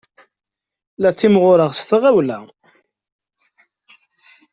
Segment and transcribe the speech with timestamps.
[1.01, 2.39] La ttimɣureɣ s tɣawla.